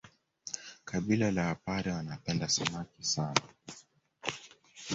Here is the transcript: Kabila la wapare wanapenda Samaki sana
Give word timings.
Kabila 0.85 1.31
la 1.31 1.45
wapare 1.47 1.91
wanapenda 1.91 2.49
Samaki 2.49 3.03
sana 3.03 3.41